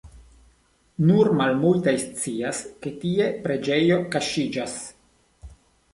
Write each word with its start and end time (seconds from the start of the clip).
Nur 1.09 1.29
malmultaj 1.41 1.93
scias, 2.05 2.63
ke 2.87 2.95
tie 3.05 3.29
preĝejo 3.47 4.03
kaŝiĝas. 4.17 4.79